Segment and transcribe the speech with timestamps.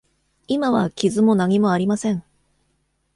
[0.47, 2.23] 今は傷も何もありません。